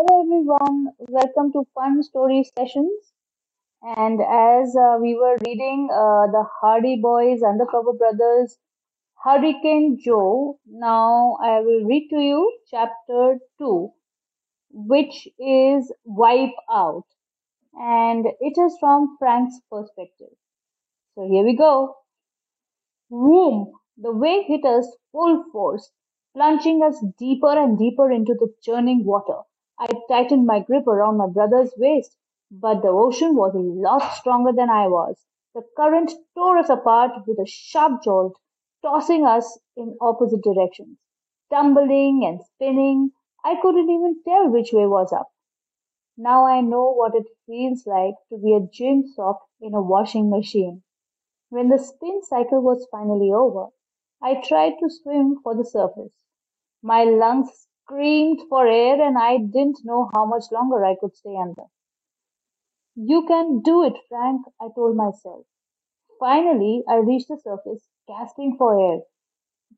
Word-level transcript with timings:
Hello 0.00 0.22
everyone, 0.22 0.86
welcome 1.10 1.52
to 1.52 1.66
Fun 1.74 2.02
Story 2.02 2.42
Sessions. 2.56 3.12
And 3.82 4.18
as 4.22 4.74
uh, 4.74 4.96
we 4.98 5.14
were 5.14 5.36
reading 5.46 5.90
uh, 5.92 6.24
the 6.32 6.42
Hardy 6.58 6.98
Boys 7.02 7.42
Undercover 7.42 7.92
Brothers 7.92 8.56
Hurricane 9.22 9.98
Joe, 10.02 10.58
now 10.66 11.36
I 11.44 11.60
will 11.60 11.84
read 11.84 12.08
to 12.08 12.16
you 12.16 12.50
chapter 12.70 13.40
2, 13.58 13.90
which 14.70 15.28
is 15.38 15.92
Wipe 16.04 16.56
Out. 16.72 17.04
And 17.74 18.24
it 18.40 18.58
is 18.58 18.74
from 18.80 19.18
Frank's 19.18 19.60
perspective. 19.70 20.34
So 21.14 21.28
here 21.30 21.44
we 21.44 21.54
go. 21.54 21.96
Vroom! 23.10 23.72
The 23.98 24.12
wave 24.12 24.46
hit 24.46 24.64
us 24.64 24.86
full 25.12 25.44
force, 25.52 25.90
plunging 26.34 26.82
us 26.82 27.04
deeper 27.18 27.52
and 27.52 27.78
deeper 27.78 28.10
into 28.10 28.32
the 28.32 28.48
churning 28.62 29.04
water. 29.04 29.42
I 29.80 29.88
tightened 30.08 30.46
my 30.46 30.60
grip 30.60 30.86
around 30.86 31.16
my 31.16 31.26
brother's 31.26 31.72
waist, 31.78 32.14
but 32.50 32.82
the 32.82 32.88
ocean 32.88 33.34
was 33.34 33.54
a 33.54 33.58
lot 33.58 34.12
stronger 34.12 34.52
than 34.52 34.68
I 34.68 34.88
was. 34.88 35.24
The 35.54 35.62
current 35.76 36.12
tore 36.36 36.58
us 36.58 36.68
apart 36.68 37.26
with 37.26 37.38
a 37.38 37.46
sharp 37.46 38.02
jolt, 38.02 38.36
tossing 38.82 39.24
us 39.24 39.58
in 39.76 39.96
opposite 40.00 40.42
directions. 40.42 40.98
Tumbling 41.48 42.26
and 42.26 42.42
spinning, 42.44 43.12
I 43.42 43.56
couldn't 43.56 43.88
even 43.88 44.22
tell 44.22 44.50
which 44.50 44.72
way 44.74 44.86
was 44.86 45.14
up. 45.14 45.30
Now 46.18 46.44
I 46.44 46.60
know 46.60 46.92
what 46.92 47.14
it 47.14 47.26
feels 47.46 47.86
like 47.86 48.16
to 48.28 48.36
be 48.36 48.52
a 48.52 48.60
gym 48.60 49.08
sock 49.08 49.40
in 49.62 49.72
a 49.74 49.80
washing 49.80 50.28
machine. 50.28 50.82
When 51.48 51.70
the 51.70 51.78
spin 51.78 52.22
cycle 52.22 52.60
was 52.60 52.86
finally 52.92 53.32
over, 53.32 53.68
I 54.22 54.42
tried 54.46 54.74
to 54.80 54.90
swim 54.90 55.40
for 55.42 55.54
the 55.54 55.64
surface. 55.64 56.12
My 56.82 57.04
lungs 57.04 57.68
screamed 57.90 58.40
for 58.48 58.66
air 58.66 59.02
and 59.02 59.18
I 59.18 59.38
didn't 59.38 59.78
know 59.84 60.10
how 60.14 60.24
much 60.24 60.44
longer 60.52 60.84
I 60.84 60.94
could 61.00 61.16
stay 61.16 61.34
under. 61.36 61.64
You 62.94 63.26
can 63.26 63.62
do 63.62 63.82
it, 63.84 63.94
Frank, 64.08 64.42
I 64.60 64.68
told 64.74 64.96
myself. 64.96 65.44
Finally, 66.20 66.84
I 66.88 66.96
reached 66.96 67.28
the 67.28 67.38
surface, 67.38 67.88
gasping 68.06 68.56
for 68.56 68.78
air. 68.78 69.00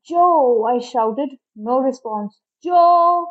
Joe, 0.05 0.65
I 0.65 0.79
shouted. 0.79 1.29
No 1.55 1.79
response. 1.79 2.39
Joe! 2.61 3.25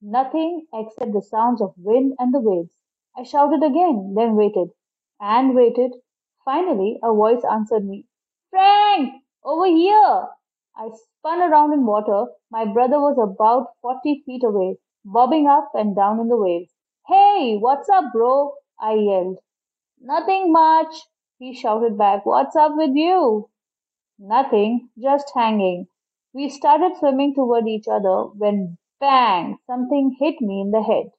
Nothing 0.00 0.66
except 0.72 1.12
the 1.12 1.22
sounds 1.22 1.60
of 1.60 1.74
wind 1.76 2.14
and 2.18 2.32
the 2.32 2.40
waves. 2.40 2.70
I 3.16 3.24
shouted 3.24 3.64
again, 3.64 4.14
then 4.14 4.36
waited 4.36 4.68
and 5.20 5.54
waited. 5.54 5.94
Finally, 6.44 7.00
a 7.02 7.12
voice 7.12 7.42
answered 7.50 7.84
me. 7.84 8.06
Frank! 8.50 9.14
Over 9.44 9.66
here! 9.66 10.28
I 10.80 10.90
spun 10.90 11.42
around 11.42 11.72
in 11.72 11.84
water. 11.84 12.26
My 12.52 12.64
brother 12.64 13.00
was 13.00 13.18
about 13.18 13.74
40 13.82 14.22
feet 14.24 14.44
away, 14.44 14.76
bobbing 15.04 15.48
up 15.48 15.72
and 15.74 15.96
down 15.96 16.20
in 16.20 16.28
the 16.28 16.36
waves. 16.36 16.72
Hey, 17.08 17.56
what's 17.56 17.88
up, 17.88 18.12
bro? 18.12 18.54
I 18.78 18.92
yelled. 18.92 19.38
Nothing 20.00 20.52
much, 20.52 20.94
he 21.40 21.52
shouted 21.52 21.98
back. 21.98 22.24
What's 22.24 22.54
up 22.54 22.76
with 22.76 22.92
you? 22.94 23.50
Nothing, 24.20 24.90
just 24.96 25.32
hanging. 25.34 25.88
We 26.32 26.48
started 26.48 26.96
swimming 26.96 27.34
toward 27.34 27.66
each 27.66 27.88
other 27.88 28.26
when 28.26 28.78
bang, 29.00 29.58
something 29.66 30.14
hit 30.20 30.40
me 30.40 30.60
in 30.60 30.70
the 30.70 30.84
head. 30.84 31.10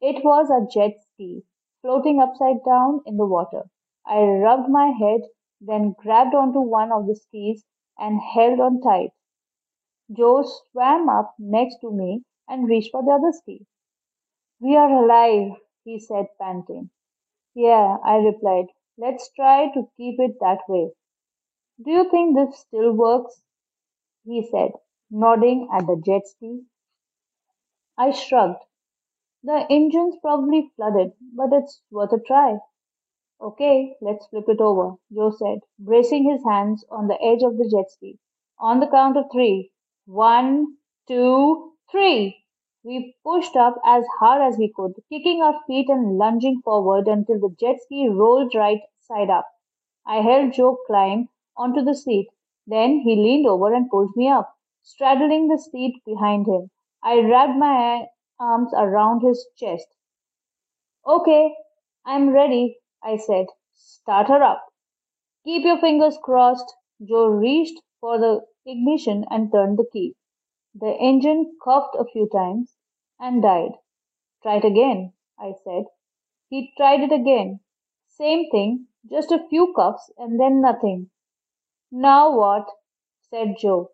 It 0.00 0.24
was 0.24 0.50
a 0.50 0.68
jet 0.72 1.02
ski, 1.02 1.42
floating 1.80 2.20
upside 2.20 2.62
down 2.64 3.00
in 3.06 3.16
the 3.16 3.26
water. 3.26 3.64
I 4.06 4.22
rubbed 4.22 4.68
my 4.68 4.92
head, 4.96 5.22
then 5.60 5.96
grabbed 5.98 6.36
onto 6.36 6.60
one 6.60 6.92
of 6.92 7.08
the 7.08 7.16
skis 7.16 7.64
and 7.98 8.20
held 8.20 8.60
on 8.60 8.80
tight. 8.80 9.12
Joe 10.12 10.44
swam 10.44 11.08
up 11.08 11.34
next 11.40 11.78
to 11.80 11.90
me 11.90 12.22
and 12.46 12.68
reached 12.68 12.92
for 12.92 13.02
the 13.02 13.10
other 13.10 13.32
ski. 13.32 13.66
We 14.60 14.76
are 14.76 15.04
alive, 15.04 15.58
he 15.84 15.98
said, 15.98 16.28
panting. 16.40 16.90
Yeah, 17.54 17.98
I 18.04 18.16
replied. 18.16 18.66
Let's 18.98 19.30
try 19.32 19.72
to 19.72 19.90
keep 19.96 20.20
it 20.20 20.38
that 20.40 20.60
way. 20.68 20.92
Do 21.82 21.90
you 21.90 22.10
think 22.10 22.36
this 22.36 22.58
still 22.60 22.92
works? 22.92 23.42
He 24.24 24.42
said, 24.50 24.72
nodding 25.10 25.68
at 25.72 25.86
the 25.86 26.00
jet 26.04 26.26
ski. 26.26 26.64
I 27.96 28.10
shrugged. 28.10 28.62
The 29.44 29.66
engine's 29.70 30.16
probably 30.20 30.70
flooded, 30.76 31.12
but 31.34 31.52
it's 31.52 31.82
worth 31.90 32.12
a 32.12 32.20
try. 32.20 32.58
Okay, 33.42 33.94
let's 34.00 34.26
flip 34.28 34.48
it 34.48 34.58
over, 34.62 34.96
Joe 35.12 35.32
said, 35.32 35.58
bracing 35.78 36.24
his 36.30 36.42
hands 36.44 36.82
on 36.90 37.08
the 37.08 37.20
edge 37.22 37.42
of 37.42 37.58
the 37.58 37.68
jet 37.68 37.90
ski. 37.90 38.18
On 38.58 38.80
the 38.80 38.86
count 38.86 39.18
of 39.18 39.26
three. 39.30 39.70
One, 40.06 40.78
two, 41.06 41.74
three. 41.90 42.42
We 42.82 43.16
pushed 43.22 43.54
up 43.54 43.76
as 43.84 44.06
hard 44.18 44.40
as 44.40 44.56
we 44.58 44.72
could, 44.74 44.94
kicking 45.10 45.42
our 45.42 45.60
feet 45.66 45.90
and 45.90 46.16
lunging 46.16 46.62
forward 46.62 47.06
until 47.06 47.38
the 47.38 47.54
jet 47.60 47.82
ski 47.82 48.08
rolled 48.08 48.54
right 48.54 48.80
side 49.00 49.28
up. 49.28 49.46
I 50.06 50.22
helped 50.22 50.54
Joe 50.54 50.78
climb 50.86 51.28
onto 51.56 51.82
the 51.82 51.94
seat. 51.96 52.28
Then 52.66 53.00
he 53.00 53.16
leaned 53.16 53.46
over 53.46 53.74
and 53.74 53.90
pulled 53.90 54.16
me 54.16 54.28
up, 54.28 54.54
straddling 54.82 55.48
the 55.48 55.58
seat 55.58 56.00
behind 56.06 56.46
him. 56.46 56.70
I 57.02 57.20
wrapped 57.20 57.58
my 57.58 58.06
arms 58.40 58.72
around 58.74 59.20
his 59.20 59.46
chest. 59.56 59.88
Okay, 61.06 61.54
I'm 62.04 62.30
ready, 62.30 62.76
I 63.04 63.16
said. 63.18 63.46
Start 63.74 64.28
her 64.28 64.42
up. 64.42 64.66
Keep 65.44 65.64
your 65.64 65.78
fingers 65.78 66.18
crossed. 66.22 66.74
Joe 67.02 67.26
reached 67.28 67.80
for 68.00 68.18
the 68.18 68.46
ignition 68.66 69.24
and 69.30 69.52
turned 69.52 69.78
the 69.78 69.86
key. 69.92 70.16
The 70.74 70.96
engine 70.96 71.58
coughed 71.62 71.96
a 71.98 72.04
few 72.04 72.28
times 72.28 72.76
and 73.20 73.42
died. 73.42 73.72
Try 74.42 74.56
it 74.56 74.64
again, 74.64 75.14
I 75.38 75.54
said. 75.64 75.86
He 76.50 76.72
tried 76.76 77.00
it 77.02 77.12
again. 77.12 77.60
Same 78.08 78.50
thing, 78.50 78.88
just 79.10 79.32
a 79.32 79.46
few 79.48 79.72
cuffs 79.74 80.10
and 80.18 80.40
then 80.40 80.60
nothing. 80.60 81.10
Now 81.90 82.36
what? 82.36 82.68
said 83.30 83.56
Joe. 83.58 83.90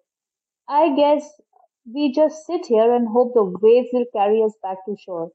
I 0.68 0.94
guess 0.96 1.40
we 1.84 2.12
just 2.12 2.46
sit 2.46 2.66
here 2.66 2.94
and 2.94 3.08
hope 3.08 3.34
the 3.34 3.44
waves 3.44 3.88
will 3.92 4.06
carry 4.12 4.42
us 4.42 4.56
back 4.62 4.84
to 4.86 4.96
shore. 4.96 5.32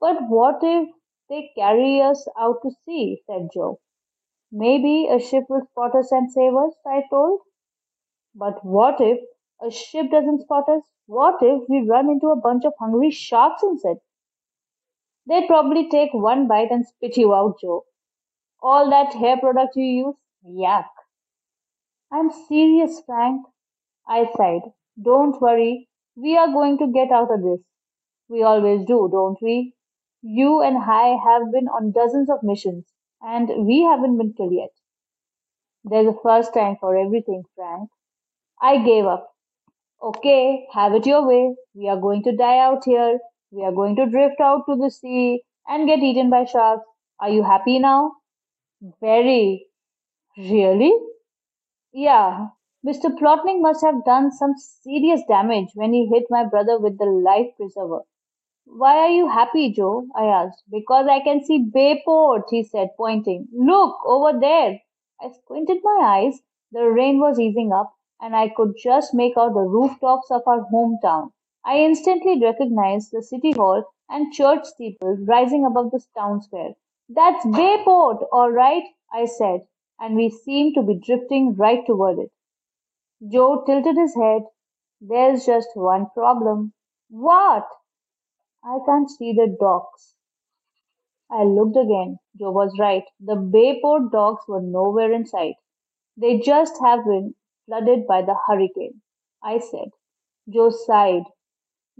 But 0.00 0.28
what 0.28 0.60
if 0.62 0.88
they 1.28 1.52
carry 1.56 2.00
us 2.00 2.28
out 2.38 2.62
to 2.62 2.70
sea, 2.84 3.22
said 3.26 3.48
Joe. 3.54 3.80
Maybe 4.52 5.08
a 5.08 5.20
ship 5.20 5.44
will 5.48 5.66
spot 5.66 5.94
us 5.94 6.12
and 6.12 6.30
save 6.30 6.54
us, 6.54 6.74
I 6.86 7.04
told. 7.10 7.40
But 8.34 8.64
what 8.64 9.00
if 9.00 9.18
a 9.60 9.70
ship 9.70 10.10
doesn't 10.10 10.42
spot 10.42 10.68
us? 10.68 10.82
What 11.06 11.42
if 11.42 11.68
we 11.68 11.88
run 11.88 12.10
into 12.10 12.28
a 12.28 12.36
bunch 12.36 12.64
of 12.64 12.74
hungry 12.78 13.10
sharks 13.10 13.62
instead? 13.62 13.98
They'd 15.26 15.46
probably 15.46 15.88
take 15.90 16.14
one 16.14 16.48
bite 16.48 16.70
and 16.70 16.86
spit 16.86 17.16
you 17.18 17.34
out, 17.34 17.60
Joe. 17.60 17.84
All 18.62 18.90
that 18.90 19.14
hair 19.14 19.38
product 19.38 19.76
you 19.76 19.84
use? 19.84 20.16
Yuck. 20.46 20.86
I'm 22.10 22.32
serious, 22.32 23.00
Frank. 23.06 23.46
I 24.08 24.26
sighed. 24.36 24.62
Don't 25.00 25.40
worry. 25.40 25.88
We 26.16 26.36
are 26.36 26.48
going 26.48 26.78
to 26.78 26.88
get 26.88 27.12
out 27.12 27.30
of 27.32 27.42
this. 27.44 27.60
We 28.28 28.42
always 28.42 28.84
do, 28.86 29.08
don't 29.12 29.38
we? 29.42 29.75
You 30.28 30.60
and 30.60 30.76
I 30.76 31.16
have 31.16 31.52
been 31.52 31.68
on 31.68 31.92
dozens 31.92 32.28
of 32.28 32.42
missions, 32.42 32.84
and 33.22 33.66
we 33.66 33.82
haven't 33.82 34.18
been 34.18 34.34
killed 34.34 34.52
yet. 34.52 34.72
There's 35.84 36.06
a 36.06 36.12
first 36.22 36.52
time 36.52 36.76
for 36.78 36.94
everything, 36.98 37.44
Frank. 37.54 37.88
I 38.60 38.78
gave 38.84 39.06
up. 39.06 39.34
Okay, 40.02 40.68
have 40.72 40.94
it 40.94 41.06
your 41.06 41.26
way. 41.26 41.56
We 41.74 41.88
are 41.88 42.00
going 42.00 42.22
to 42.24 42.36
die 42.36 42.58
out 42.58 42.84
here. 42.84 43.18
We 43.50 43.64
are 43.64 43.72
going 43.72 43.96
to 43.96 44.06
drift 44.06 44.40
out 44.40 44.66
to 44.68 44.76
the 44.76 44.90
sea 44.90 45.42
and 45.68 45.86
get 45.88 46.00
eaten 46.00 46.30
by 46.30 46.44
sharks. 46.46 46.86
Are 47.20 47.30
you 47.30 47.42
happy 47.42 47.78
now? 47.78 48.16
Very. 49.00 49.68
Really? 50.38 50.92
Yeah. 51.92 52.48
Mr. 52.86 53.10
Plotnik 53.18 53.60
must 53.60 53.84
have 53.84 54.04
done 54.04 54.30
some 54.32 54.54
serious 54.56 55.22
damage 55.28 55.70
when 55.74 55.92
he 55.92 56.06
hit 56.06 56.24
my 56.30 56.44
brother 56.44 56.78
with 56.78 56.98
the 56.98 57.06
life 57.06 57.48
preserver. 57.56 58.02
Why 58.66 58.98
are 58.98 59.08
you 59.08 59.28
happy, 59.28 59.72
Joe? 59.72 60.06
I 60.14 60.26
asked. 60.26 60.62
Because 60.70 61.06
I 61.08 61.20
can 61.20 61.42
see 61.42 61.58
Bayport, 61.72 62.44
he 62.50 62.62
said, 62.62 62.90
pointing. 62.96 63.48
Look, 63.52 63.96
over 64.04 64.38
there. 64.38 64.80
I 65.20 65.30
squinted 65.30 65.78
my 65.82 66.00
eyes. 66.04 66.42
The 66.70 66.84
rain 66.90 67.18
was 67.18 67.40
easing 67.40 67.72
up, 67.72 67.94
and 68.20 68.36
I 68.36 68.50
could 68.50 68.74
just 68.76 69.14
make 69.14 69.36
out 69.38 69.54
the 69.54 69.60
rooftops 69.60 70.30
of 70.30 70.42
our 70.46 70.66
hometown. 70.70 71.32
I 71.64 71.78
instantly 71.78 72.38
recognized 72.42 73.10
the 73.10 73.22
city 73.22 73.52
hall 73.52 73.82
and 74.10 74.32
church 74.32 74.64
steeple 74.66 75.16
rising 75.24 75.64
above 75.64 75.90
the 75.90 76.04
town 76.14 76.42
square. 76.42 76.74
That's 77.08 77.46
Bayport, 77.46 78.24
all 78.30 78.50
right, 78.52 78.84
I 79.12 79.24
said, 79.24 79.66
and 79.98 80.14
we 80.14 80.28
seemed 80.28 80.74
to 80.74 80.82
be 80.82 80.94
drifting 80.94 81.54
right 81.54 81.84
toward 81.86 82.18
it. 82.18 82.30
Joe 83.28 83.62
tilted 83.66 83.96
his 83.96 84.14
head. 84.14 84.44
There's 85.02 85.46
just 85.46 85.68
one 85.74 86.08
problem. 86.14 86.72
What? 87.10 87.66
I 88.66 88.80
can't 88.84 89.08
see 89.10 89.32
the 89.32 89.56
docks. 89.58 90.14
I 91.30 91.44
looked 91.44 91.76
again. 91.76 92.18
Joe 92.36 92.50
was 92.50 92.76
right. 92.80 93.04
The 93.20 93.36
Bayport 93.36 94.10
docks 94.10 94.48
were 94.48 94.60
nowhere 94.60 95.12
in 95.12 95.24
sight. 95.24 95.54
They 96.16 96.38
just 96.40 96.80
have 96.82 97.04
been 97.04 97.34
flooded 97.66 98.06
by 98.06 98.22
the 98.22 98.34
hurricane, 98.46 99.02
I 99.42 99.58
said. 99.58 99.90
Joe 100.48 100.70
sighed. 100.70 101.24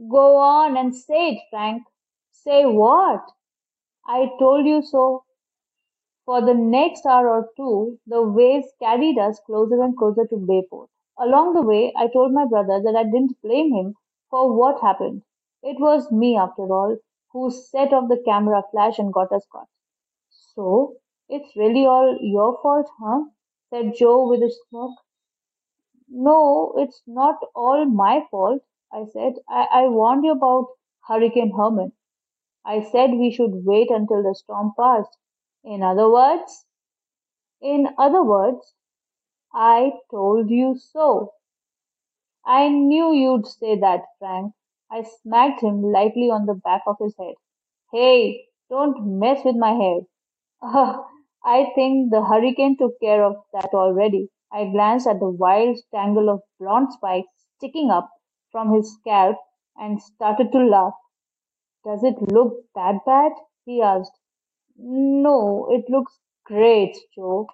Go 0.08 0.36
on 0.36 0.76
and 0.76 0.94
say 0.96 1.32
it, 1.34 1.42
Frank. 1.50 1.84
Say 2.32 2.66
what? 2.66 3.22
I 4.06 4.32
told 4.38 4.66
you 4.66 4.82
so. 4.82 5.24
For 6.26 6.42
the 6.42 6.52
next 6.54 7.06
hour 7.06 7.30
or 7.30 7.50
two, 7.56 7.98
the 8.06 8.22
waves 8.22 8.70
carried 8.80 9.18
us 9.18 9.40
closer 9.46 9.82
and 9.82 9.96
closer 9.96 10.26
to 10.26 10.36
Bayport. 10.36 10.90
Along 11.18 11.54
the 11.54 11.62
way, 11.62 11.94
I 11.96 12.08
told 12.08 12.32
my 12.32 12.44
brother 12.44 12.82
that 12.82 12.94
I 12.94 13.04
didn't 13.04 13.40
blame 13.42 13.72
him 13.72 13.94
for 14.28 14.52
what 14.52 14.82
happened. 14.82 15.22
It 15.66 15.80
was 15.80 16.10
me, 16.12 16.36
after 16.36 16.62
all, 16.62 16.96
who 17.32 17.50
set 17.50 17.92
off 17.92 18.08
the 18.08 18.22
camera 18.24 18.62
flash 18.70 18.98
and 18.98 19.12
got 19.12 19.32
us 19.32 19.44
caught. 19.52 19.68
So, 20.30 20.96
it's 21.28 21.56
really 21.56 21.84
all 21.84 22.16
your 22.20 22.58
fault, 22.62 22.88
huh? 23.00 23.24
said 23.70 23.94
Joe 23.96 24.28
with 24.28 24.42
a 24.42 24.50
smirk. 24.50 24.92
No, 26.08 26.72
it's 26.76 27.02
not 27.06 27.36
all 27.54 27.84
my 27.84 28.24
fault, 28.30 28.62
I 28.92 29.06
said. 29.12 29.34
I, 29.48 29.66
I 29.72 29.88
warned 29.88 30.24
you 30.24 30.32
about 30.32 30.68
Hurricane 31.08 31.52
Herman. 31.56 31.92
I 32.64 32.82
said 32.82 33.10
we 33.10 33.32
should 33.32 33.64
wait 33.64 33.90
until 33.90 34.22
the 34.22 34.34
storm 34.34 34.72
passed. 34.78 35.18
In 35.64 35.82
other 35.82 36.08
words, 36.08 36.64
in 37.60 37.88
other 37.98 38.22
words, 38.22 38.74
I 39.52 39.92
told 40.10 40.48
you 40.48 40.76
so. 40.78 41.34
I 42.44 42.68
knew 42.68 43.12
you'd 43.12 43.46
say 43.46 43.78
that, 43.80 44.04
Frank. 44.20 44.54
I 44.90 45.02
smacked 45.02 45.62
him 45.62 45.82
lightly 45.82 46.30
on 46.30 46.46
the 46.46 46.54
back 46.54 46.82
of 46.86 46.96
his 46.98 47.14
head. 47.18 47.34
Hey, 47.92 48.46
don't 48.70 49.18
mess 49.18 49.44
with 49.44 49.56
my 49.56 49.72
hair. 49.72 50.00
I 51.44 51.72
think 51.74 52.10
the 52.10 52.24
hurricane 52.24 52.76
took 52.78 52.98
care 53.00 53.24
of 53.24 53.36
that 53.52 53.70
already. 53.74 54.30
I 54.52 54.66
glanced 54.70 55.06
at 55.06 55.20
the 55.20 55.30
wild 55.30 55.78
tangle 55.94 56.28
of 56.30 56.42
blonde 56.58 56.92
spikes 56.92 57.28
sticking 57.56 57.90
up 57.90 58.10
from 58.50 58.72
his 58.74 58.94
scalp 58.94 59.36
and 59.76 60.02
started 60.02 60.52
to 60.52 60.58
laugh. 60.58 60.94
Does 61.84 62.04
it 62.04 62.20
look 62.20 62.66
that 62.74 63.04
bad? 63.06 63.32
he 63.64 63.80
asked. 63.80 64.12
No, 64.76 65.68
it 65.70 65.88
looks 65.88 66.18
great, 66.44 66.96
Joe. 67.14 67.48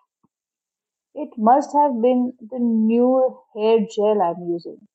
It 1.14 1.38
must 1.38 1.72
have 1.72 2.02
been 2.02 2.34
the 2.38 2.58
new 2.58 3.40
hair 3.54 3.78
gel 3.90 4.20
I'm 4.20 4.42
using. 4.46 4.86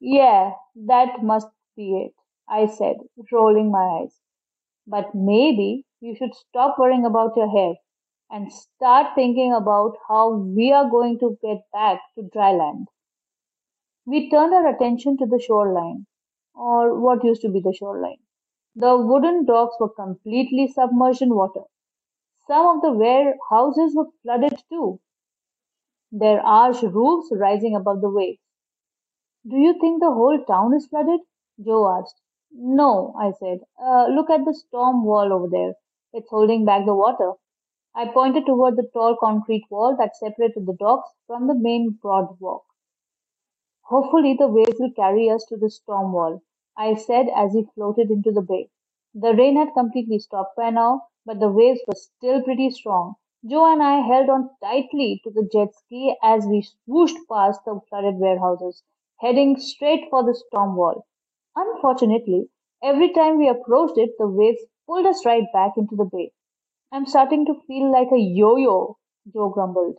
Yeah, 0.00 0.54
that 0.74 1.22
must 1.22 1.46
be 1.76 1.96
it, 2.02 2.14
I 2.48 2.66
said, 2.66 2.96
rolling 3.30 3.70
my 3.70 4.00
eyes. 4.02 4.20
But 4.86 5.14
maybe 5.14 5.86
you 6.00 6.14
should 6.16 6.34
stop 6.34 6.78
worrying 6.78 7.06
about 7.06 7.36
your 7.36 7.50
hair 7.50 7.74
and 8.30 8.52
start 8.52 9.14
thinking 9.14 9.52
about 9.52 9.98
how 10.08 10.34
we 10.36 10.72
are 10.72 10.90
going 10.90 11.18
to 11.20 11.38
get 11.42 11.70
back 11.72 12.02
to 12.16 12.22
dry 12.22 12.52
land. 12.52 12.88
We 14.04 14.28
turned 14.28 14.52
our 14.52 14.66
attention 14.66 15.16
to 15.16 15.24
the 15.24 15.38
shoreline, 15.40 16.04
or 16.54 17.00
what 17.00 17.24
used 17.24 17.40
to 17.40 17.48
be 17.48 17.60
the 17.60 17.72
shoreline. 17.72 18.18
The 18.74 18.98
wooden 18.98 19.46
docks 19.46 19.76
were 19.80 19.88
completely 19.88 20.66
submerged 20.68 21.22
in 21.22 21.34
water. 21.34 21.62
Some 22.46 22.66
of 22.76 22.82
the 22.82 22.92
warehouses 22.92 23.96
were 23.96 24.10
flooded 24.22 24.62
too, 24.70 25.00
their 26.12 26.40
arched 26.46 26.84
roofs 26.84 27.32
rising 27.32 27.74
above 27.74 28.00
the 28.00 28.08
waves. 28.08 28.38
Do 29.46 29.58
you 29.58 29.78
think 29.78 30.00
the 30.00 30.10
whole 30.10 30.42
town 30.44 30.72
is 30.72 30.86
flooded? 30.86 31.20
Joe 31.62 31.86
asked. 31.90 32.22
No, 32.52 33.12
I 33.18 33.32
said. 33.32 33.60
Uh, 33.78 34.06
look 34.06 34.30
at 34.30 34.46
the 34.46 34.54
storm 34.54 35.04
wall 35.04 35.30
over 35.30 35.46
there. 35.46 35.74
It's 36.14 36.30
holding 36.30 36.64
back 36.64 36.86
the 36.86 36.94
water. 36.94 37.34
I 37.94 38.08
pointed 38.12 38.46
toward 38.46 38.76
the 38.76 38.90
tall 38.94 39.16
concrete 39.16 39.66
wall 39.70 39.96
that 39.96 40.16
separated 40.16 40.66
the 40.66 40.76
docks 40.80 41.10
from 41.26 41.48
the 41.48 41.54
main 41.54 41.98
broad 42.02 42.40
walk. 42.40 42.64
Hopefully, 43.82 44.32
the 44.38 44.48
waves 44.48 44.80
will 44.80 44.90
carry 44.92 45.28
us 45.28 45.44
to 45.44 45.56
the 45.58 45.68
storm 45.68 46.12
wall, 46.14 46.40
I 46.78 46.94
said 46.94 47.28
as 47.28 47.52
we 47.52 47.64
floated 47.74 48.10
into 48.10 48.32
the 48.32 48.40
bay. 48.40 48.70
The 49.12 49.34
rain 49.34 49.56
had 49.56 49.74
completely 49.74 50.18
stopped 50.18 50.56
by 50.56 50.70
now, 50.70 51.08
but 51.26 51.40
the 51.40 51.50
waves 51.50 51.82
were 51.86 51.94
still 51.94 52.42
pretty 52.42 52.70
strong. 52.70 53.16
Joe 53.44 53.70
and 53.70 53.82
I 53.82 54.00
held 54.00 54.30
on 54.30 54.48
tightly 54.62 55.20
to 55.24 55.30
the 55.30 55.46
jet 55.52 55.74
ski 55.74 56.16
as 56.22 56.46
we 56.46 56.62
swooshed 56.62 57.18
past 57.30 57.62
the 57.66 57.80
flooded 57.90 58.16
warehouses, 58.18 58.82
heading 59.20 59.56
straight 59.58 60.08
for 60.10 60.24
the 60.24 60.34
storm 60.34 60.76
wall. 60.76 61.06
Unfortunately, 61.56 62.48
every 62.82 63.12
time 63.12 63.38
we 63.38 63.48
approached 63.48 63.98
it, 63.98 64.10
the 64.18 64.26
waves 64.28 64.62
pulled 64.86 65.06
us 65.06 65.24
right 65.26 65.44
back 65.52 65.72
into 65.76 65.96
the 65.96 66.04
bay. 66.12 66.32
I'm 66.92 67.06
starting 67.06 67.46
to 67.46 67.60
feel 67.66 67.90
like 67.92 68.12
a 68.12 68.18
yo 68.18 68.56
yo, 68.56 68.98
Joe 69.32 69.50
grumbled. 69.50 69.96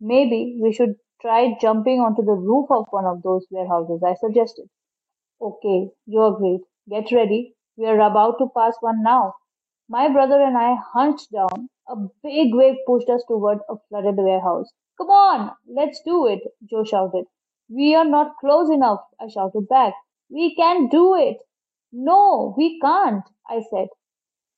Maybe 0.00 0.58
we 0.62 0.72
should 0.72 0.96
try 1.20 1.56
jumping 1.60 2.00
onto 2.00 2.22
the 2.22 2.32
roof 2.32 2.70
of 2.70 2.86
one 2.90 3.06
of 3.06 3.22
those 3.22 3.46
warehouses, 3.50 4.02
I 4.02 4.14
suggested. 4.14 4.68
Okay, 5.40 5.90
Joe 6.08 6.34
agreed. 6.34 6.62
Get 6.88 7.12
ready. 7.12 7.56
We 7.76 7.86
are 7.86 8.00
about 8.00 8.38
to 8.38 8.48
pass 8.56 8.76
one 8.80 9.02
now. 9.02 9.34
My 9.88 10.08
brother 10.08 10.40
and 10.40 10.56
I 10.56 10.76
hunched 10.94 11.32
down. 11.32 11.68
A 11.88 11.96
big 12.22 12.54
wave 12.54 12.76
pushed 12.86 13.10
us 13.10 13.24
toward 13.26 13.58
a 13.68 13.76
flooded 13.88 14.16
warehouse. 14.16 14.70
Come 14.98 15.10
on, 15.10 15.52
let's 15.66 16.00
do 16.04 16.26
it, 16.28 16.40
Joe 16.64 16.84
shouted. 16.84 17.26
We 17.72 17.94
are 17.94 18.04
not 18.04 18.36
close 18.40 18.68
enough, 18.68 19.00
I 19.20 19.28
shouted 19.28 19.68
back. 19.68 19.94
We 20.28 20.56
can 20.56 20.88
do 20.88 21.14
it. 21.14 21.38
No, 21.92 22.52
we 22.56 22.80
can't, 22.80 23.22
I 23.48 23.60
said. 23.70 23.88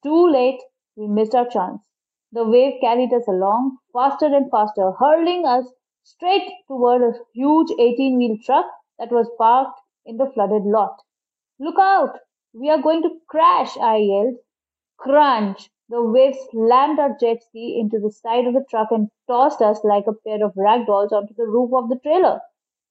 Too 0.02 0.28
late. 0.28 0.60
We 0.96 1.08
missed 1.08 1.34
our 1.34 1.46
chance. 1.46 1.86
The 2.32 2.48
wave 2.48 2.80
carried 2.80 3.12
us 3.12 3.28
along, 3.28 3.76
faster 3.92 4.26
and 4.26 4.50
faster, 4.50 4.92
hurling 4.92 5.44
us 5.44 5.70
straight 6.02 6.50
toward 6.66 7.02
a 7.02 7.18
huge 7.34 7.70
18 7.78 8.16
wheel 8.16 8.38
truck 8.44 8.66
that 8.98 9.12
was 9.12 9.30
parked 9.36 9.78
in 10.06 10.16
the 10.16 10.30
flooded 10.30 10.64
lot. 10.64 10.96
Look 11.58 11.78
out! 11.78 12.18
We 12.54 12.70
are 12.70 12.80
going 12.80 13.02
to 13.02 13.20
crash, 13.28 13.76
I 13.76 13.96
yelled. 13.96 14.36
Crunch! 14.96 15.70
The 15.90 16.02
wave 16.02 16.34
slammed 16.50 16.98
our 16.98 17.14
jet 17.20 17.42
ski 17.42 17.78
into 17.78 17.98
the 17.98 18.10
side 18.10 18.46
of 18.46 18.54
the 18.54 18.64
truck 18.70 18.90
and 18.90 19.10
tossed 19.28 19.60
us 19.60 19.84
like 19.84 20.06
a 20.06 20.14
pair 20.14 20.42
of 20.42 20.56
rag 20.56 20.86
dolls 20.86 21.12
onto 21.12 21.34
the 21.34 21.46
roof 21.46 21.74
of 21.74 21.90
the 21.90 21.98
trailer. 21.98 22.40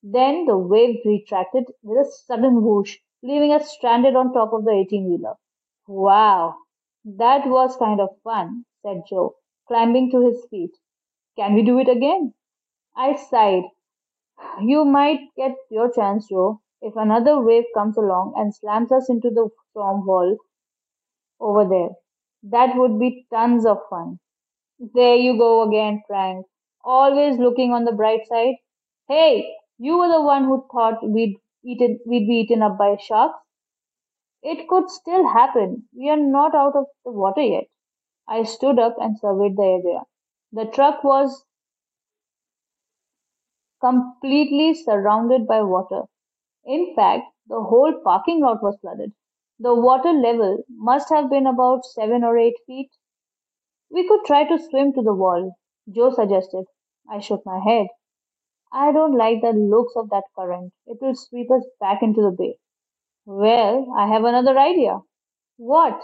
Then 0.03 0.45
the 0.45 0.57
wave 0.57 1.00
retracted 1.06 1.65
with 1.81 1.98
a 2.07 2.12
sudden 2.12 2.63
whoosh, 2.63 3.00
leaving 3.24 3.51
us 3.51 3.71
stranded 3.71 4.15
on 4.15 4.31
top 4.33 4.53
of 4.53 4.65
the 4.65 4.71
18 4.71 5.09
wheeler. 5.09 5.36
Wow, 5.88 6.56
that 7.03 7.48
was 7.48 7.75
kind 7.77 8.00
of 8.00 8.09
fun, 8.24 8.65
said 8.83 9.03
Joe, 9.09 9.36
climbing 9.68 10.12
to 10.12 10.21
his 10.21 10.45
feet. 10.51 10.77
Can 11.38 11.56
we 11.56 11.63
do 11.63 11.80
it 11.80 11.89
again? 11.89 12.33
I 12.95 13.15
sighed. 13.15 13.65
You 14.62 14.86
might 14.86 15.33
get 15.36 15.57
your 15.69 15.92
chance, 15.92 16.30
Joe, 16.30 16.62
if 16.81 16.95
another 16.95 17.42
wave 17.42 17.65
comes 17.74 17.97
along 17.97 18.36
and 18.38 18.56
slams 18.56 18.92
us 18.92 19.09
into 19.09 19.30
the 19.30 19.50
storm 19.71 20.06
wall 20.06 20.38
over 21.42 21.66
there. 21.68 21.90
That 22.44 22.78
would 22.78 22.97
be 22.99 23.28
tons 23.33 23.66
of 23.66 23.80
fun. 23.90 24.19
There 24.80 25.16
you 25.16 25.37
go 25.37 25.64
again, 25.68 26.04
Frank. 26.07 26.45
Always 26.83 27.37
looking 27.40 27.73
on 27.73 27.85
the 27.85 27.92
bright 27.94 28.28
side. 28.28 28.56
Hey, 29.07 29.56
you 29.88 29.97
were 29.97 30.07
the 30.09 30.21
one 30.21 30.45
who 30.45 30.66
thought 30.71 31.04
we'd 31.16 31.38
eaten 31.66 32.00
we'd 32.06 32.28
be 32.28 32.42
eaten 32.42 32.61
up 32.61 32.78
by 32.78 32.95
sharks. 32.97 33.40
It 34.44 34.68
could 34.68 34.92
still 34.92 35.28
happen. 35.28 35.88
We 35.97 36.09
are 36.11 36.16
not 36.16 36.54
out 36.54 36.76
of 36.76 36.85
the 37.04 37.11
water 37.11 37.42
yet. 37.42 37.64
I 38.28 38.44
stood 38.44 38.80
up 38.80 38.95
and 39.00 39.18
surveyed 39.19 39.57
the 39.57 39.64
area. 39.64 40.02
The 40.52 40.66
truck 40.66 41.04
was 41.04 41.45
completely 43.81 44.73
surrounded 44.73 45.45
by 45.45 45.61
water. 45.61 46.04
In 46.66 46.94
fact, 46.95 47.26
the 47.47 47.61
whole 47.61 47.94
parking 48.04 48.42
lot 48.42 48.64
was 48.64 48.78
flooded. 48.81 49.14
The 49.59 49.76
water 49.76 50.14
level 50.14 50.64
must 50.69 51.09
have 51.09 51.30
been 51.30 51.47
about 51.47 51.85
seven 51.85 52.23
or 52.23 52.38
eight 52.38 52.57
feet. 52.68 52.92
We 53.92 54.07
could 54.07 54.26
try 54.26 54.45
to 54.45 54.57
swim 54.57 54.94
to 54.94 55.04
the 55.04 55.14
wall, 55.14 55.56
Joe 55.90 56.11
suggested. 56.11 56.66
I 57.09 57.19
shook 57.19 57.45
my 57.45 57.59
head. 57.59 57.88
I 58.73 58.92
don't 58.92 59.18
like 59.18 59.42
the 59.42 59.54
looks 59.54 59.94
of 59.95 60.09
that 60.09 60.23
current. 60.35 60.73
It 60.87 60.99
will 61.01 61.16
sweep 61.16 61.51
us 61.51 61.66
back 61.80 62.01
into 62.01 62.21
the 62.21 62.31
bay. 62.31 62.57
Well, 63.25 63.94
I 63.97 64.07
have 64.07 64.23
another 64.23 64.57
idea. 64.57 64.99
What? 65.57 66.01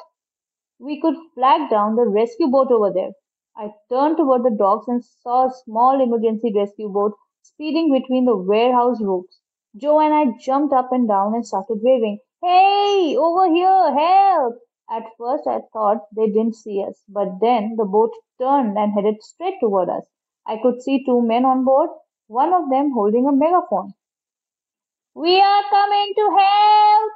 We 0.79 1.01
could 1.01 1.15
flag 1.33 1.69
down 1.69 1.95
the 1.95 2.05
rescue 2.05 2.47
boat 2.47 2.71
over 2.71 2.91
there. 2.91 3.11
I 3.55 3.73
turned 3.89 4.17
toward 4.17 4.43
the 4.43 4.55
docks 4.57 4.87
and 4.87 5.03
saw 5.03 5.47
a 5.47 5.53
small 5.65 6.01
emergency 6.01 6.53
rescue 6.55 6.89
boat 6.89 7.13
speeding 7.41 7.91
between 7.91 8.25
the 8.25 8.37
warehouse 8.37 9.01
roofs. 9.01 9.39
Joe 9.75 9.99
and 9.99 10.13
I 10.13 10.37
jumped 10.39 10.73
up 10.73 10.91
and 10.91 11.07
down 11.07 11.33
and 11.35 11.45
started 11.45 11.79
waving. 11.81 12.19
Hey, 12.43 13.15
over 13.17 13.51
here, 13.53 13.93
help! 13.95 14.55
At 14.89 15.03
first 15.17 15.47
I 15.47 15.61
thought 15.73 16.05
they 16.15 16.27
didn't 16.27 16.55
see 16.55 16.83
us, 16.83 17.03
but 17.09 17.39
then 17.41 17.75
the 17.77 17.85
boat 17.85 18.11
turned 18.39 18.77
and 18.77 18.93
headed 18.93 19.21
straight 19.23 19.59
toward 19.59 19.89
us. 19.89 20.05
I 20.45 20.57
could 20.61 20.81
see 20.81 21.03
two 21.03 21.21
men 21.21 21.45
on 21.45 21.65
board, 21.65 21.89
one 22.27 22.53
of 22.53 22.69
them 22.69 22.91
holding 22.91 23.27
a 23.27 23.31
megaphone. 23.31 23.93
We 25.13 25.39
are 25.41 25.63
coming 25.69 26.13
to 26.15 26.37
help! 26.39 27.11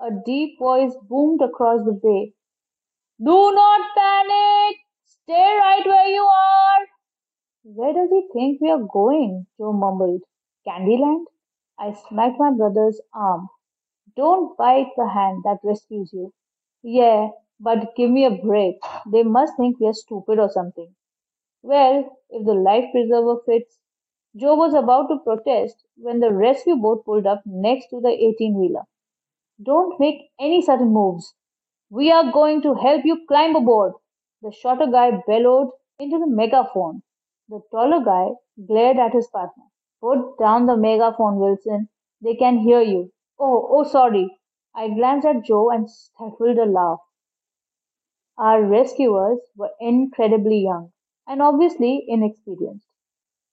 A 0.00 0.22
deep 0.24 0.58
voice 0.58 0.94
boomed 1.08 1.42
across 1.42 1.84
the 1.84 1.92
bay. 1.92 2.34
Do 3.22 3.52
not 3.52 3.80
panic! 3.96 4.76
Stay 5.04 5.56
right 5.58 5.86
where 5.86 6.08
you 6.08 6.22
are! 6.22 6.86
Where 7.64 7.92
does 7.92 8.10
he 8.10 8.28
think 8.32 8.60
we 8.60 8.70
are 8.70 8.86
going? 8.92 9.46
Joe 9.58 9.72
mumbled. 9.72 10.22
Candyland? 10.66 11.26
I 11.78 11.92
smacked 11.92 12.38
my 12.38 12.50
brother's 12.52 13.00
arm. 13.14 13.48
Don't 14.16 14.56
bite 14.56 14.92
the 14.96 15.08
hand 15.08 15.42
that 15.44 15.58
rescues 15.64 16.12
you. 16.12 16.32
Yeah, 16.82 17.30
but 17.60 17.94
give 17.96 18.10
me 18.10 18.24
a 18.24 18.30
break. 18.30 18.76
They 19.12 19.22
must 19.22 19.56
think 19.56 19.80
we 19.80 19.88
are 19.88 19.94
stupid 19.94 20.38
or 20.38 20.50
something. 20.50 20.94
Well, 21.62 22.18
if 22.30 22.46
the 22.46 22.54
life 22.54 22.86
preserver 22.92 23.36
fits. 23.46 23.78
Joe 24.36 24.54
was 24.54 24.74
about 24.74 25.08
to 25.08 25.18
protest 25.18 25.84
when 25.96 26.20
the 26.20 26.30
rescue 26.32 26.76
boat 26.76 27.04
pulled 27.06 27.26
up 27.26 27.42
next 27.46 27.88
to 27.88 28.00
the 28.00 28.10
18 28.10 28.54
wheeler. 28.58 28.82
Don't 29.62 29.98
make 29.98 30.30
any 30.38 30.60
sudden 30.60 30.92
moves. 30.92 31.34
We 31.88 32.10
are 32.12 32.30
going 32.30 32.60
to 32.62 32.74
help 32.74 33.06
you 33.06 33.24
climb 33.26 33.56
aboard. 33.56 33.94
The 34.42 34.52
shorter 34.52 34.86
guy 34.86 35.22
bellowed 35.26 35.70
into 35.98 36.18
the 36.18 36.26
megaphone. 36.26 37.02
The 37.48 37.60
taller 37.70 38.04
guy 38.04 38.32
glared 38.66 38.98
at 38.98 39.14
his 39.14 39.26
partner. 39.28 39.64
Put 40.02 40.38
down 40.38 40.66
the 40.66 40.76
megaphone, 40.76 41.38
Wilson. 41.38 41.88
They 42.20 42.34
can 42.34 42.58
hear 42.58 42.82
you. 42.82 43.12
Oh, 43.38 43.66
oh, 43.70 43.84
sorry. 43.84 44.36
I 44.74 44.88
glanced 44.88 45.26
at 45.26 45.44
Joe 45.44 45.70
and 45.70 45.90
stifled 45.90 46.58
a 46.58 46.66
laugh. 46.66 47.00
Our 48.36 48.62
rescuers 48.62 49.40
were 49.56 49.70
incredibly 49.80 50.58
young 50.58 50.92
and 51.26 51.40
obviously 51.40 52.04
inexperienced. 52.06 52.86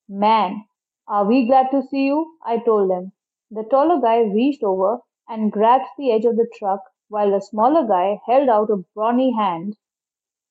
Man, 0.10 0.66
are 1.08 1.26
we 1.26 1.46
glad 1.48 1.70
to 1.72 1.84
see 1.84 2.06
you? 2.06 2.38
I 2.46 2.58
told 2.60 2.90
them. 2.90 3.12
The 3.52 3.64
taller 3.64 4.00
guy 4.02 4.20
reached 4.22 4.64
over 4.64 5.00
and 5.28 5.52
grabbed 5.52 5.88
the 5.98 6.12
edge 6.12 6.26
of 6.26 6.38
the 6.38 6.48
truck 6.58 6.82
while 7.10 7.32
the 7.32 7.42
smaller 7.42 7.88
guy 7.88 8.20
held 8.26 8.50
out 8.50 8.70
a 8.70 8.84
brawny 8.96 9.34
hand 9.34 9.76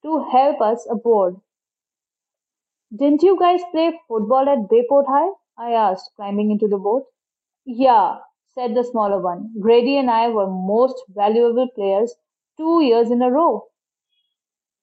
to 0.02 0.24
help 0.30 0.60
us 0.60 0.86
aboard. 0.90 1.36
Didn't 2.94 3.22
you 3.22 3.38
guys 3.38 3.62
play 3.70 3.98
football 4.06 4.48
at 4.48 4.68
Bayport 4.68 5.06
High? 5.08 5.30
I 5.56 5.72
asked, 5.72 6.10
climbing 6.16 6.50
into 6.50 6.68
the 6.68 6.78
boat. 6.78 7.06
Yeah, 7.64 8.18
said 8.54 8.74
the 8.74 8.84
smaller 8.84 9.20
one. 9.20 9.54
Grady 9.60 9.96
and 9.96 10.10
I 10.10 10.28
were 10.28 10.46
most 10.46 11.02
valuable 11.08 11.68
players 11.74 12.14
two 12.56 12.82
years 12.82 13.10
in 13.10 13.22
a 13.22 13.30
row. 13.30 13.68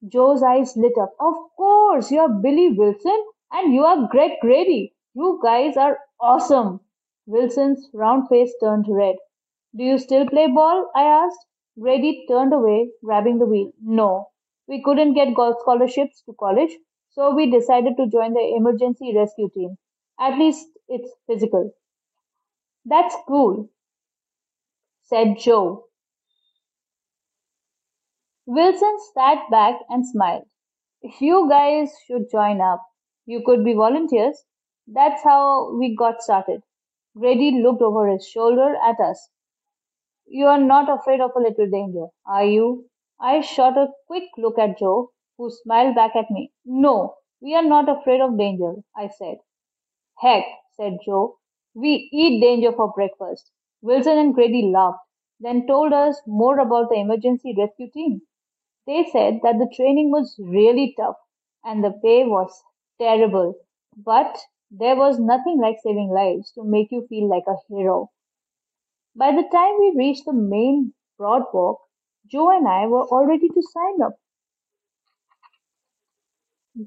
Joe's 0.08 0.42
eyes 0.42 0.76
lit 0.76 0.98
up. 0.98 1.14
Of 1.20 1.36
course, 1.56 2.12
you're 2.12 2.30
Billy 2.30 2.70
Wilson 2.70 3.26
and 3.52 3.74
you 3.74 3.84
are 3.84 4.08
Greg 4.08 4.32
Grady. 4.42 4.94
You 5.14 5.40
guys 5.44 5.78
are 5.78 6.00
awesome. 6.20 6.80
Wilson's 7.28 7.92
round 7.94 8.28
face 8.28 8.52
turned 8.60 8.86
red. 8.90 9.18
Do 9.76 9.84
you 9.84 10.00
still 10.00 10.28
play 10.28 10.48
ball? 10.48 10.90
I 10.96 11.04
asked. 11.04 11.46
Grady 11.80 12.26
turned 12.28 12.54
away, 12.54 12.90
grabbing 13.04 13.38
the 13.38 13.46
wheel. 13.46 13.72
No, 13.84 14.30
we 14.68 14.82
couldn't 14.82 15.14
get 15.14 15.36
golf 15.36 15.58
scholarships 15.60 16.24
to 16.24 16.34
college, 16.40 16.76
so 17.10 17.36
we 17.36 17.52
decided 17.52 17.98
to 17.98 18.08
join 18.08 18.34
the 18.34 18.56
emergency 18.56 19.16
rescue 19.16 19.50
team. 19.54 19.78
At 20.20 20.40
least 20.40 20.68
it's 20.88 21.12
physical. 21.28 21.72
That's 22.84 23.16
cool, 23.26 23.70
said 25.04 25.38
Joe. 25.38 25.90
Wilson 28.46 28.98
sat 29.14 29.50
back 29.50 29.80
and 29.88 30.06
smiled. 30.06 30.44
You 31.22 31.48
guys 31.50 31.94
should 32.06 32.30
join 32.30 32.62
up. 32.62 32.84
You 33.26 33.44
could 33.46 33.64
be 33.64 33.74
volunteers. 33.76 34.44
That's 34.92 35.24
how 35.24 35.74
we 35.78 35.96
got 35.96 36.22
started. 36.22 36.64
Grady 37.18 37.62
looked 37.62 37.82
over 37.82 38.08
his 38.08 38.28
shoulder 38.28 38.76
at 38.76 39.00
us. 39.00 39.30
You 40.28 40.48
are 40.48 40.60
not 40.60 40.90
afraid 40.90 41.22
of 41.22 41.32
a 41.36 41.40
little 41.40 41.70
danger, 41.70 42.08
are 42.26 42.46
you? 42.46 42.90
I 43.20 43.42
shot 43.42 43.78
a 43.78 43.94
quick 44.08 44.26
look 44.38 44.58
at 44.60 44.78
Joe, 44.78 45.12
who 45.38 45.50
smiled 45.50 45.96
back 45.96 46.16
at 46.16 46.32
me. 46.32 46.52
No, 46.66 47.16
we 47.42 47.56
are 47.56 47.64
not 47.64 47.90
afraid 47.90 48.22
of 48.22 48.38
danger, 48.38 48.76
I 48.96 49.08
said. 49.08 49.38
Heck, 50.20 50.46
said 50.78 51.00
Joe. 51.06 51.40
We 51.74 52.10
eat 52.12 52.42
danger 52.42 52.72
for 52.72 52.92
breakfast. 52.92 53.52
Wilson 53.82 54.18
and 54.18 54.34
Grady 54.36 54.64
laughed, 54.64 55.00
then 55.40 55.68
told 55.68 55.94
us 55.94 56.22
more 56.28 56.60
about 56.60 56.90
the 56.90 56.96
emergency 57.00 57.56
rescue 57.58 57.90
team. 57.92 58.22
They 58.88 59.06
said 59.06 59.42
that 59.44 59.58
the 59.58 59.72
training 59.76 60.12
was 60.12 60.36
really 60.40 60.94
tough 60.98 61.18
and 61.64 61.84
the 61.84 61.92
pay 62.04 62.26
was 62.26 62.64
terrible, 63.00 63.56
but 63.96 64.38
there 64.72 64.96
was 64.96 65.20
nothing 65.20 65.60
like 65.62 65.78
saving 65.84 66.10
lives 66.10 66.52
to 66.54 66.64
make 66.64 66.92
you 66.92 67.06
feel 67.08 67.28
like 67.30 67.46
a 67.48 67.56
hero. 67.68 68.10
By 69.16 69.32
the 69.34 69.44
time 69.52 69.78
we 69.78 69.94
reached 69.96 70.26
the 70.26 70.34
main 70.34 70.96
boardwalk, 71.20 71.80
Joe 72.26 72.50
and 72.50 72.68
I 72.68 72.88
were 72.88 73.06
all 73.06 73.28
ready 73.28 73.48
to 73.48 73.62
sign 73.62 74.02
up. 74.02 74.16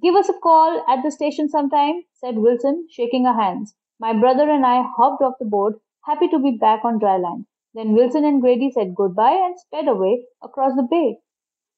Give 0.03 0.17
us 0.17 0.29
a 0.29 0.33
call 0.41 0.85
at 0.89 1.05
the 1.05 1.11
station 1.12 1.49
sometime, 1.49 2.03
said 2.15 2.37
Wilson, 2.39 2.89
shaking 2.91 3.27
our 3.27 3.35
hands. 3.41 3.77
My 4.01 4.12
brother 4.12 4.51
and 4.51 4.67
I 4.67 4.83
hopped 4.83 5.23
off 5.23 5.39
the 5.39 5.45
boat, 5.45 5.81
happy 6.05 6.27
to 6.29 6.39
be 6.41 6.59
back 6.59 6.85
on 6.85 6.99
dry 6.99 7.17
land. 7.17 7.47
Then 7.75 7.93
Wilson 7.95 8.25
and 8.25 8.41
Grady 8.41 8.73
said 8.73 8.95
goodbye 8.97 9.37
and 9.37 9.57
sped 9.59 9.87
away 9.87 10.27
across 10.43 10.75
the 10.75 10.83
bay. 10.83 11.21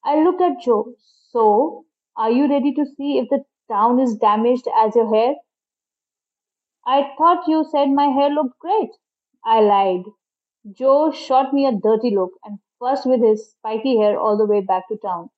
I 0.04 0.22
looked 0.22 0.40
at 0.42 0.60
Joe. 0.60 0.94
So, 1.30 1.86
are 2.16 2.30
you 2.30 2.48
ready 2.48 2.72
to 2.74 2.86
see 2.86 3.18
if 3.18 3.28
the 3.30 3.44
town 3.68 4.00
is 4.00 4.16
damaged 4.16 4.68
as 4.76 4.96
your 4.96 5.14
hair? 5.14 5.36
I 6.86 7.14
thought 7.18 7.48
you 7.48 7.64
said 7.64 7.90
my 7.90 8.06
hair 8.08 8.30
looked 8.30 8.58
great. 8.60 8.90
I 9.44 9.60
lied. 9.60 10.04
Joe 10.72 11.10
shot 11.10 11.52
me 11.52 11.66
a 11.66 11.72
dirty 11.72 12.10
look 12.14 12.32
and 12.44 12.60
fussed 12.78 13.06
with 13.06 13.22
his 13.22 13.50
spiky 13.50 13.98
hair 13.98 14.18
all 14.18 14.36
the 14.36 14.46
way 14.46 14.60
back 14.60 14.88
to 14.88 14.96
town. 14.96 15.30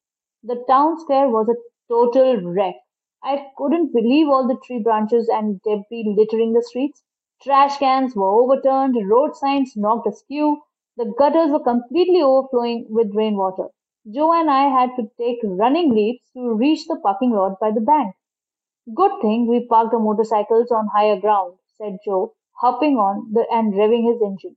The 0.43 0.65
town 0.69 0.99
square 1.01 1.29
was 1.31 1.49
a 1.49 1.57
total 1.89 2.37
wreck. 2.43 2.77
I 3.23 3.51
couldn't 3.57 3.93
believe 3.93 4.29
all 4.29 4.49
the 4.49 4.57
tree 4.65 4.79
branches 4.81 5.29
and 5.29 5.61
debris 5.63 6.15
littering 6.17 6.53
the 6.53 6.63
streets. 6.63 7.03
Trash 7.43 7.79
cans 7.79 8.17
were 8.17 8.29
overturned, 8.29 8.97
road 9.09 9.37
signs 9.37 9.77
knocked 9.77 10.07
askew, 10.07 10.63
the 10.97 11.07
gutters 11.19 11.51
were 11.51 11.61
completely 11.65 12.23
overflowing 12.23 12.87
with 12.91 13.15
rainwater. 13.15 13.69
Joe 14.11 14.33
and 14.33 14.51
I 14.51 14.69
had 14.69 14.97
to 14.97 15.11
take 15.19 15.39
running 15.45 15.95
leaps 15.95 16.29
to 16.35 16.53
reach 16.55 16.87
the 16.89 17.01
parking 17.03 17.33
lot 17.33 17.61
by 17.61 17.71
the 17.71 17.81
bank. 17.81 18.15
Good 18.95 19.21
thing 19.21 19.49
we 19.49 19.67
parked 19.67 19.91
the 19.91 19.99
motorcycles 19.99 20.71
on 20.71 20.87
higher 20.87 21.21
ground, 21.21 21.59
said 21.77 21.99
Joe, 22.05 22.35
hopping 22.61 22.99
on 22.99 23.33
the, 23.33 23.45
and 23.51 23.75
revving 23.75 24.11
his 24.11 24.23
engine. 24.23 24.57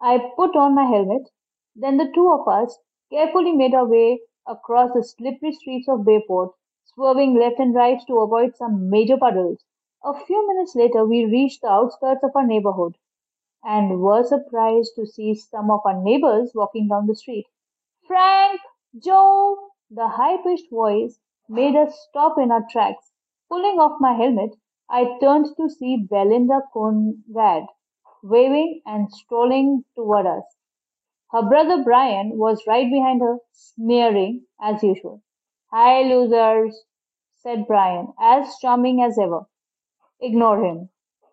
I 0.00 0.30
put 0.36 0.54
on 0.56 0.74
my 0.74 0.84
helmet. 0.84 1.30
Then 1.74 1.96
the 1.96 2.12
two 2.14 2.30
of 2.30 2.46
us 2.46 2.78
carefully 3.10 3.52
made 3.52 3.74
our 3.74 3.86
way 3.86 4.20
across 4.46 4.92
the 4.92 5.02
slippery 5.02 5.52
streets 5.52 5.88
of 5.88 6.04
Bayport, 6.04 6.50
swerving 6.84 7.34
left 7.34 7.58
and 7.58 7.74
right 7.74 7.98
to 8.06 8.20
avoid 8.20 8.56
some 8.56 8.90
major 8.90 9.16
puddles. 9.16 9.64
A 10.04 10.12
few 10.12 10.46
minutes 10.48 10.74
later, 10.74 11.06
we 11.06 11.24
reached 11.24 11.62
the 11.62 11.70
outskirts 11.70 12.22
of 12.22 12.32
our 12.34 12.46
neighborhood 12.46 12.96
and 13.64 14.00
were 14.00 14.22
surprised 14.22 14.92
to 14.96 15.06
see 15.06 15.34
some 15.34 15.70
of 15.70 15.80
our 15.86 16.02
neighbors 16.02 16.52
walking 16.54 16.88
down 16.88 17.06
the 17.06 17.14
street. 17.14 17.46
Frank! 18.06 18.60
Joe! 19.02 19.56
The 19.90 20.08
high-pitched 20.08 20.70
voice 20.70 21.18
made 21.48 21.74
us 21.74 21.98
stop 22.08 22.36
in 22.38 22.50
our 22.50 22.66
tracks. 22.70 23.09
Pulling 23.50 23.78
off 23.80 24.00
my 24.00 24.14
helmet, 24.14 24.56
I 24.88 25.18
turned 25.20 25.46
to 25.56 25.68
see 25.68 26.06
Belinda 26.08 26.62
Conrad 26.72 27.66
waving 28.22 28.80
and 28.86 29.12
strolling 29.12 29.84
toward 29.96 30.24
us. 30.24 30.44
Her 31.32 31.42
brother 31.42 31.82
Brian 31.82 32.38
was 32.38 32.66
right 32.66 32.88
behind 32.90 33.20
her, 33.22 33.38
sneering 33.52 34.46
as 34.60 34.82
usual. 34.82 35.22
Hi, 35.72 36.02
losers, 36.02 36.84
said 37.34 37.66
Brian, 37.66 38.12
as 38.20 38.56
charming 38.60 39.02
as 39.02 39.18
ever. 39.18 39.46
Ignore 40.20 40.64
him, 40.64 40.90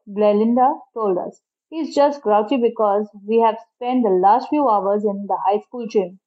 Belinda 0.08 0.74
told 0.96 1.20
us. 1.20 1.42
He's 1.70 1.94
just 1.94 2.22
grouchy 2.22 2.58
because 2.58 3.08
we 3.28 3.40
have 3.42 3.60
spent 3.76 4.04
the 4.04 4.10
last 4.10 4.50
few 4.50 4.68
hours 4.68 5.06
in 5.06 5.28
the 5.28 5.38
high 5.46 5.60
school 5.60 5.88
gym. 5.88 6.20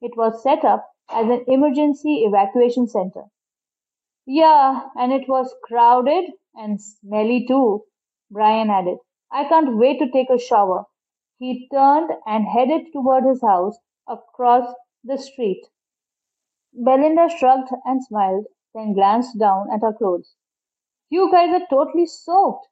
It 0.00 0.16
was 0.16 0.42
set 0.42 0.64
up 0.64 0.88
as 1.08 1.30
an 1.30 1.44
emergency 1.46 2.24
evacuation 2.24 2.88
center. 2.88 3.30
Yeah, 4.26 4.90
and 4.94 5.10
it 5.10 5.26
was 5.26 5.54
crowded 5.62 6.30
and 6.54 6.78
smelly 6.82 7.46
too, 7.48 7.84
Brian 8.30 8.68
added. 8.68 8.98
I 9.32 9.48
can't 9.48 9.78
wait 9.78 9.98
to 10.00 10.10
take 10.10 10.28
a 10.28 10.38
shower. 10.38 10.84
He 11.38 11.66
turned 11.72 12.10
and 12.26 12.46
headed 12.46 12.92
toward 12.92 13.24
his 13.24 13.40
house 13.40 13.78
across 14.06 14.70
the 15.02 15.16
street. 15.16 15.64
Belinda 16.74 17.28
shrugged 17.28 17.70
and 17.84 18.04
smiled, 18.04 18.46
then 18.72 18.92
glanced 18.92 19.36
down 19.36 19.68
at 19.72 19.80
her 19.80 19.92
clothes. 19.92 20.36
You 21.10 21.30
guys 21.32 21.50
are 21.50 21.66
totally 21.68 22.06
soaked. 22.06 22.68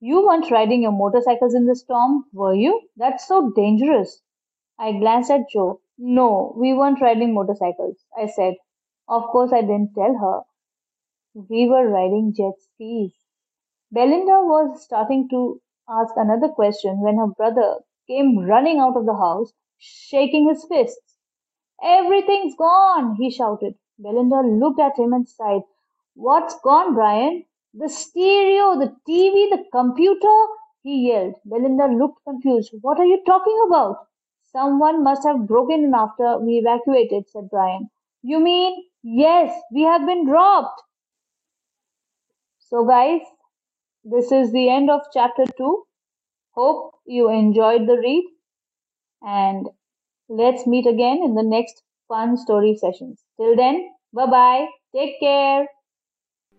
You 0.00 0.26
weren't 0.26 0.50
riding 0.50 0.82
your 0.82 0.92
motorcycles 0.92 1.54
in 1.54 1.66
the 1.66 1.76
storm, 1.76 2.26
were 2.32 2.54
you? 2.54 2.88
That's 2.96 3.26
so 3.26 3.50
dangerous. 3.50 4.22
I 4.78 4.92
glanced 4.92 5.30
at 5.30 5.48
Joe. 5.50 5.80
No, 5.98 6.54
we 6.56 6.74
weren't 6.74 7.00
riding 7.00 7.34
motorcycles, 7.34 8.04
I 8.16 8.26
said. 8.26 8.56
Of 9.08 9.24
course, 9.28 9.52
I 9.52 9.62
didn't 9.62 9.94
tell 9.94 10.14
her. 10.18 10.42
We 11.34 11.68
were 11.68 11.88
riding 11.88 12.32
jet 12.34 12.54
skis. 12.60 13.12
Belinda 13.92 14.42
was 14.44 14.82
starting 14.82 15.28
to 15.30 15.60
ask 15.88 16.14
another 16.16 16.48
question 16.48 17.00
when 17.00 17.18
her 17.18 17.28
brother 17.28 17.80
came 18.06 18.38
running 18.38 18.78
out 18.78 18.96
of 18.96 19.06
the 19.06 19.14
house, 19.16 19.52
shaking 19.78 20.48
his 20.48 20.64
fists. 20.66 21.16
Everything's 21.82 22.56
gone, 22.56 23.16
he 23.16 23.30
shouted. 23.30 23.76
Belinda 23.98 24.42
looked 24.42 24.80
at 24.80 24.98
him 24.98 25.12
and 25.12 25.28
sighed. 25.28 25.62
What's 26.14 26.60
gone, 26.60 26.94
Brian? 26.94 27.44
The 27.74 27.88
stereo, 27.88 28.78
the 28.78 28.96
TV, 29.08 29.50
the 29.50 29.64
computer, 29.72 30.46
he 30.82 31.08
yelled. 31.08 31.34
Belinda 31.44 31.86
looked 31.88 32.24
confused. 32.24 32.74
What 32.82 32.98
are 33.00 33.06
you 33.06 33.22
talking 33.26 33.58
about? 33.66 34.06
Someone 34.52 35.04
must 35.04 35.24
have 35.24 35.46
broken 35.46 35.84
in 35.84 35.94
after 35.94 36.38
we 36.38 36.58
evacuated, 36.58 37.28
said 37.30 37.50
Brian. 37.50 37.90
You 38.22 38.40
mean, 38.40 38.84
yes, 39.02 39.58
we 39.72 39.82
have 39.82 40.06
been 40.06 40.26
robbed. 40.26 40.80
So, 42.70 42.86
guys, 42.86 43.20
this 44.04 44.32
is 44.32 44.52
the 44.52 44.70
end 44.70 44.90
of 44.90 45.02
chapter 45.12 45.44
2. 45.56 45.84
Hope 46.52 46.94
you 47.06 47.30
enjoyed 47.30 47.86
the 47.88 47.96
read 47.98 48.24
and 49.22 49.68
let's 50.28 50.66
meet 50.66 50.86
again 50.86 51.22
in 51.24 51.34
the 51.34 51.42
next 51.42 51.82
fun 52.08 52.36
story 52.36 52.76
sessions. 52.76 53.24
Till 53.38 53.56
then, 53.56 53.90
bye 54.12 54.26
bye. 54.26 54.68
Take 54.94 55.20
care. 55.20 55.66